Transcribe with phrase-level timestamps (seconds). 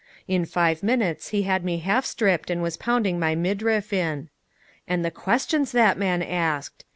[0.27, 4.29] In five minutes he had me half stripped and was pounding my midriff in.
[4.87, 6.85] And the questions that man asked!